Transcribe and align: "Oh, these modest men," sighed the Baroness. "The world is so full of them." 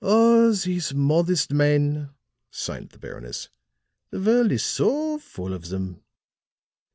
"Oh, 0.03 0.51
these 0.53 0.95
modest 0.95 1.51
men," 1.53 2.09
sighed 2.49 2.89
the 2.89 2.97
Baroness. 2.97 3.49
"The 4.09 4.19
world 4.19 4.51
is 4.51 4.63
so 4.63 5.19
full 5.19 5.53
of 5.53 5.69
them." 5.69 6.01